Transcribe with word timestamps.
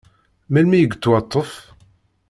Melmi 0.51 0.75
i 0.77 0.81
yettwaṭṭef? 0.81 1.49